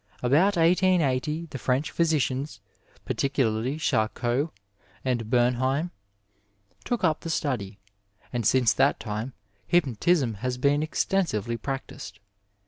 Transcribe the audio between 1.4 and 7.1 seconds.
the French physicians, particularly Ciharcot and Bemheim, took